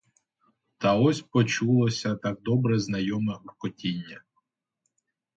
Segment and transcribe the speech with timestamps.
[0.77, 4.21] Та ось почулося так добре знайоме гуркотіння.